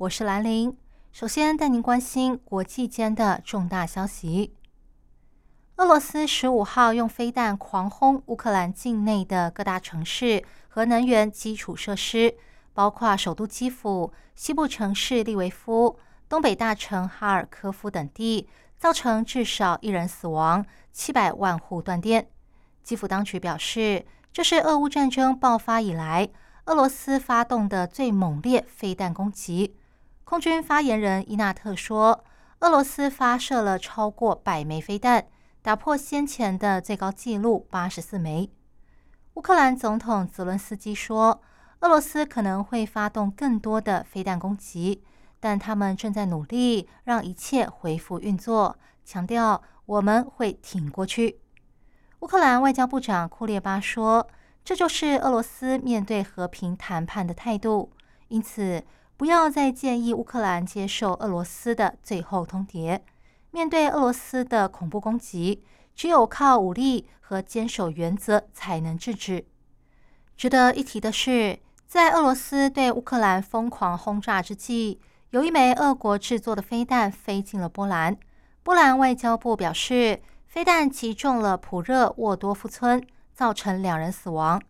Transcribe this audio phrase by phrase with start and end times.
[0.00, 0.74] 我是兰玲。
[1.12, 4.54] 首先带您关心国际间的重大消息。
[5.76, 12.34] 俄罗斯十五号用飞弹狂轰乌克兰境内的各大城市和能源基础设施，
[12.72, 15.98] 包括首都基辅、西部城市利维夫、
[16.30, 18.48] 东北大城哈尔科夫等地，
[18.78, 22.26] 造成至少一人死亡，七百万户断电。
[22.82, 26.30] 基辅当局表示，这是俄乌战争爆发以来。
[26.66, 29.74] 俄罗斯发动的最猛烈飞弹攻击，
[30.30, 32.22] 空军发言人伊纳特说，
[32.60, 35.26] 俄罗斯发射了超过百枚飞弹，
[35.60, 38.48] 打破先前的最高纪录八十四枚。
[39.34, 41.42] 乌克兰总统泽伦斯基说，
[41.80, 45.02] 俄罗斯可能会发动更多的飞弹攻击，
[45.40, 51.40] 但他们正在努力让一切恢复运作，强调我们会挺过去。
[52.20, 54.28] 乌克兰外交部长库列巴说。
[54.62, 57.90] 这就是俄罗斯面对和平谈判的态度，
[58.28, 58.84] 因此
[59.20, 62.98] 不要再建议乌克兰接受俄罗斯的最后通牒。
[63.50, 65.62] 面对俄罗斯的恐怖攻击，
[65.94, 69.44] 只有靠武力和坚守原则才能制止。
[70.38, 74.98] 值得一提的是，在俄罗斯对乌克兰疯狂轰炸之际，
[75.32, 78.16] 有一枚俄国制作的飞弹飞进了波兰。
[78.62, 83.06] 波兰外交部表示，飞弹击中了普热沃多夫村。
[83.34, 84.60] 造成两人死亡。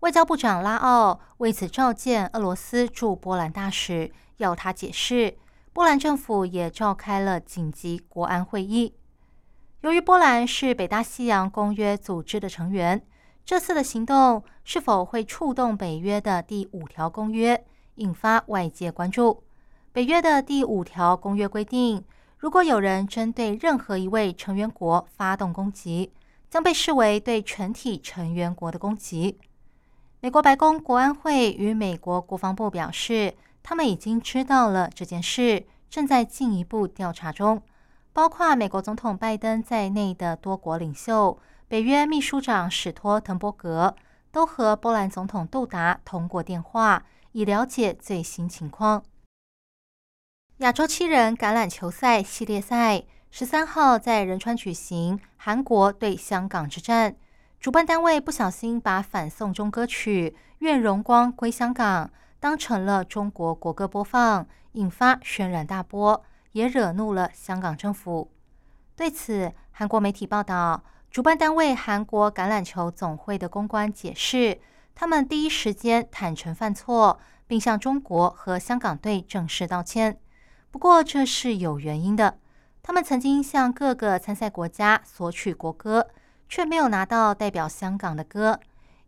[0.00, 5.36] 外交部长拉奥为此召见俄罗斯驻波兰大使，要他解释。
[5.74, 8.94] 波兰政府也召开了紧急国安会议。
[9.82, 13.04] 由于波兰是北大西洋公约组织的成员，
[13.44, 17.62] 这次的行动是否会触动北约的第五条公约，
[17.96, 19.44] 引发外界关注。
[19.92, 22.02] 北约的第五条公约规定，
[22.38, 26.10] 如果有人针对任何一位成员国发动攻击，
[26.48, 29.38] 将被视为对全体成员国的攻击。
[30.22, 37.62] 美国白宫国安会与美国国防部表示，他们已经知道了这件事，正在进一步调查中。
[38.12, 41.38] 包括美国总统拜登在内的多国领袖、
[41.68, 43.96] 北约秘书长史托滕伯格
[44.30, 49.02] 都和波兰总统杜达通过电话，以了解最新情况。
[50.58, 53.04] 亚洲七人橄榄球赛系列赛。
[53.32, 57.14] 十三号在仁川举行韩国对香港之战，
[57.60, 62.06] 主办单位不小心把反送中歌曲《愿荣光归香港》
[62.40, 68.30] 当成了中国国歌播放，引发轩然大波，也惹怒了香港政府。
[68.96, 74.58] 对此，韩国媒体报道，主办单位韩国橄榄球总会的公关解释，
[74.94, 80.18] 他们第一时间坦诚犯错，并向中国和香港队正式道歉。
[80.70, 82.38] 不过，这是有原因的。
[82.82, 86.08] 他们曾经向各个参赛国家索取国歌，
[86.50, 88.58] 却没有拿到代表香港的歌，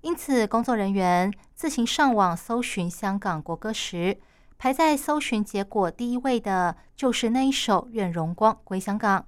[0.00, 4.16] 因此工作人员自行上网搜寻香港国歌时，
[4.56, 9.20] 排在搜寻结果第一位的就是那一首《愿荣光归香港》。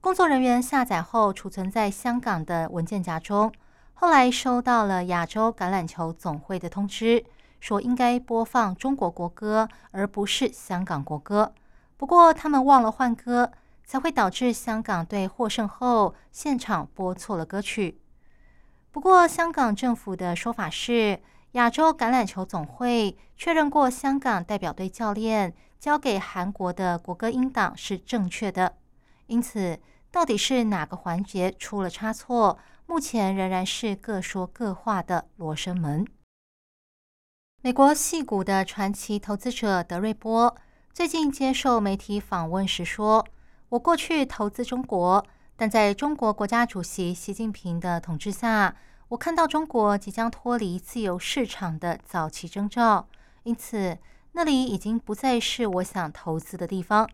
[0.00, 3.52] 工作人员下载后储存在香港的文件夹中，
[3.94, 7.24] 后来收到了亚洲橄榄球总会的通知，
[7.60, 11.52] 说应该播放中国国歌，而不是香港国歌。
[11.96, 13.52] 不过，他们忘了换歌，
[13.88, 17.98] 才会导致香港队获胜后现场播错了歌曲。
[18.90, 21.22] 不过，香港政府的说法是，
[21.52, 28.76] 亚洲橄榄球总会确认过香港代表队教练交给韩国的国歌音档是正确的。
[29.26, 36.06] 因此，到底是哪个环节出了差错，目前仍然是各说各话的罗生门。
[37.62, 40.54] 美国戏股的传奇投资者德瑞波。
[40.92, 43.24] 最近接受媒体访问时说
[43.70, 45.24] ：“我过去投资中国，
[45.56, 48.74] 但在中国国家主席习近平的统治下，
[49.08, 53.06] 我看到中国即将脱离自由市场的早期征兆，
[53.42, 53.98] 因此
[54.32, 57.08] 那里已经不再是我想投资的地方。”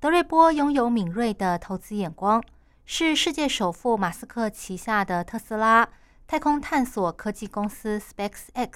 [0.00, 2.42] 德瑞波拥有敏锐的投资眼光，
[2.86, 5.88] 是世界首富马斯克旗下的特斯拉、
[6.26, 8.70] 太空探索科技公司 SpaceX。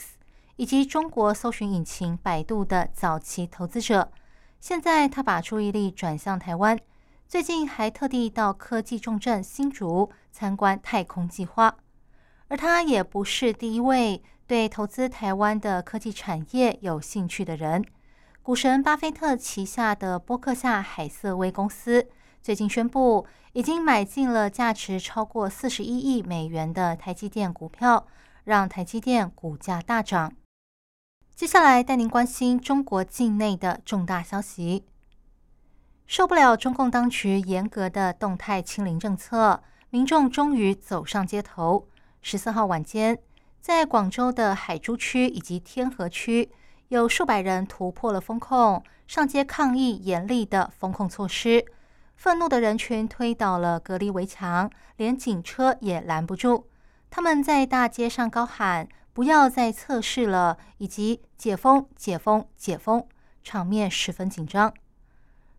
[0.56, 4.12] 以及中国搜寻引擎百度的早期投资者，
[4.62, 6.78] 现在他把注意力转向台湾，
[7.26, 11.78] 最近还特地到科技重镇新竹参观太空计划。
[12.46, 17.84] 而他也不是第一位对投资台湾的科技产业有兴趣的人。
[18.40, 22.06] 股神巴菲特旗下的波克夏海瑟威公司
[22.40, 28.06] 最近宣布，已经买进了价值超过四十一亿美元的台积电股票，
[28.44, 30.32] 让台积电股价大涨。
[31.34, 34.84] 接下来带您关心中国境内的重大消息。
[36.06, 41.88] 受不了中共当局严格的动态清零政策，民众终于走上街头。
[42.20, 43.18] 十四号晚间，
[43.60, 46.50] 在广州的海珠区以及天河区。
[46.88, 51.64] 有数百人突破了风控，上街抗议严厉的风控措施。
[52.14, 56.68] 愤怒的人群推倒了隔离围墙，连警车也拦不住。
[57.10, 63.06] 他们在大街上高喊“不要再测试了”以及“解封、解封、解封”，
[63.44, 64.72] 场面十分紧张。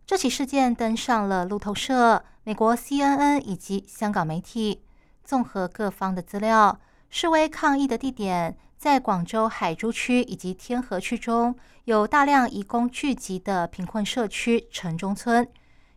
[0.05, 4.83] 这起事件登上了路透社、美国 CNN 以及香港媒体。
[5.23, 6.79] 综合各方的资料，
[7.09, 8.57] 示威抗议的地点。
[8.77, 11.55] 在广州海珠区以及天河区中
[11.85, 15.47] 有大量移工聚集的贫困社区城中村，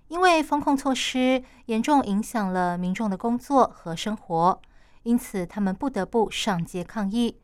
[0.06, 4.60] 因为封控措施严重影响了民众的工作和生活，
[5.02, 7.36] 因此他们不得不上街抗议，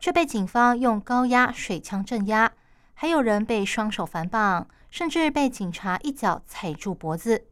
[0.00, 2.50] 却被警方用高压水枪镇压，
[2.94, 7.44] 还有人被双手反绑，甚至被警察一脚踩住脖子。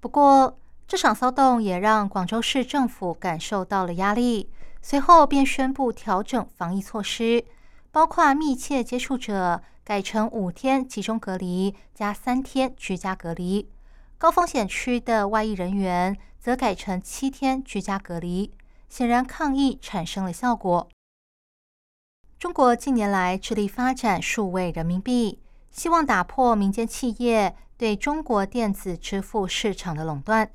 [0.00, 0.58] 不过，
[0.88, 4.50] 这场骚动也让广州市政府感受到了压力。
[4.82, 7.44] 随后便宣布调整防疫措施，
[7.92, 13.68] 包括密切接触者改成五天集中隔离加三天居家隔离，
[14.16, 18.52] 高风险区的外溢人员则改成七天居家隔离。
[18.88, 20.88] 显然，抗疫产生了效果。
[22.40, 25.38] 中国近年来致力发展数位人民币，
[25.70, 30.50] 希望打破民间企业对中国电子支付市场的垄断。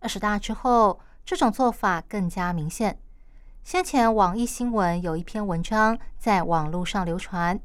[0.00, 2.98] 二十大之后，这种做法更加明显。
[3.64, 7.58] 先前，网易新闻有一篇文章在网络上流传，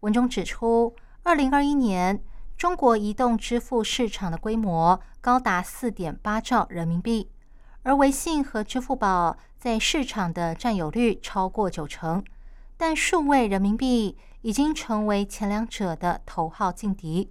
[0.00, 2.22] 文中指出，二零二一年
[2.58, 7.30] 中国移动支付市场的规模高达四点八兆人民币，
[7.84, 12.22] 而微信和支付宝在市场的占有率超过九成，
[12.76, 17.30] 但数位人民币已经成为前两者的头号劲敌。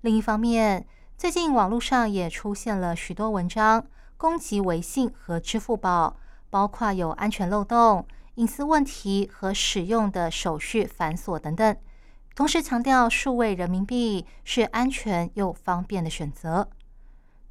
[0.00, 0.86] 另一方面，
[1.16, 3.86] 最近网络上也出现了许多文章
[4.16, 6.16] 攻击微信和支付宝。
[6.50, 11.76] 包括有安全漏洞、隐私问题和使用的手续繁琐等等，
[12.36, 16.68] 同时强调数位人民币是安全又方便的选择。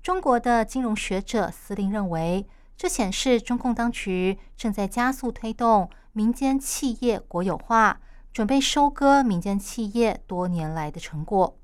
[0.01, 2.47] 中国的金融学者司令认为，
[2.77, 7.99] 这显示中共当局正在加速推动民间企业国有化，
[8.31, 11.57] 准备收割民间企业多年来的成果。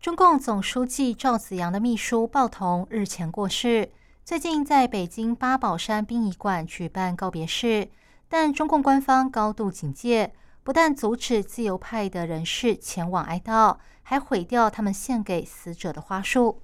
[0.00, 3.92] 中共总书记赵紫阳的秘书鲍彤日前过世。
[4.24, 7.88] 最近在北京八宝山殡仪馆举办告别式，
[8.28, 16.60] 但中共官方高度警戒，不但阻止自由派的人士前往哀悼，还毁掉他们献给死者的花束。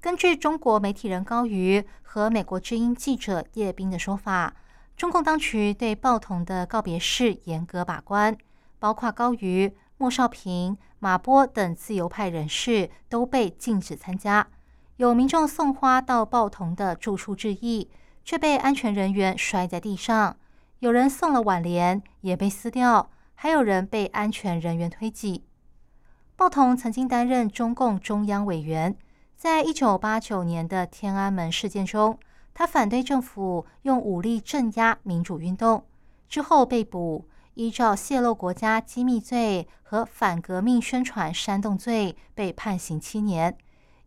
[0.00, 4.56] 根据中国媒体人高瑜和美国之音记者叶斌的说法，
[4.96, 8.36] 中共当局对报童的告别式严格把关，
[8.78, 14.46] 包括高瑜、莫少平、马波等自由派人士都被禁止参加。
[14.96, 17.90] 有民众送花到报童的住处致意，
[18.24, 20.36] 却被安全人员摔在地上；
[20.78, 25.44] 有人送了挽联，也被撕掉；还有人被安全人员推挤。
[26.36, 28.96] 报童曾经担任中共中央委员，
[29.36, 32.18] 在一九八九年的天安门事件中，
[32.54, 35.84] 他反对政府用武力镇压民主运动，
[36.28, 43.58] 之后被捕，依照泄露国家机密罪和反革命宣传煽动罪被判刑七年。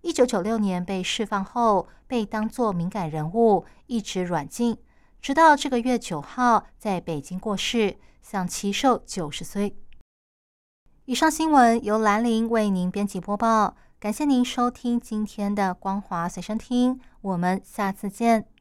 [0.01, 4.77] 一九九六年被释放后，被当作敏感人物一直软禁，
[5.21, 9.75] 直到这个月九号在北京过世，享其寿九十岁。
[11.05, 18.47] 以上新闻由兰陵为您编辑播报，感谢您收听今天的光华随身听，我们下次见。